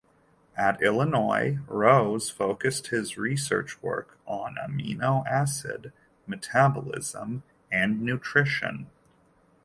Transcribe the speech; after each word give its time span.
At 0.57 0.81
Illinois, 0.81 1.59
Rose 1.67 2.31
focused 2.31 2.87
his 2.87 3.19
research 3.19 3.83
work 3.83 4.17
on 4.25 4.55
amino 4.55 5.23
acid 5.27 5.93
metabolism 6.25 7.43
and 7.71 8.01
nutrition. 8.01 8.89